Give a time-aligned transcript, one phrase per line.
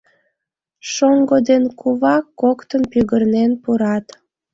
[0.91, 4.05] Шоҥго ден кува коктын пӱгырнен пурат.